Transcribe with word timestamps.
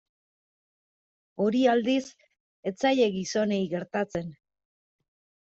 Hori, 1.43 1.61
aldiz, 1.75 2.03
ez 2.71 2.73
zaie 2.87 3.11
gizonei 3.19 3.63
gertatzen. 3.75 4.37